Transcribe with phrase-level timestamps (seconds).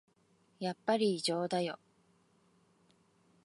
[0.59, 1.77] やっぱり異常だよ